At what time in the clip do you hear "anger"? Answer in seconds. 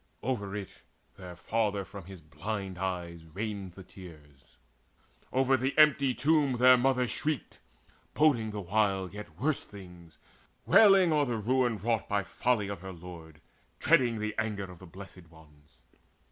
14.39-14.63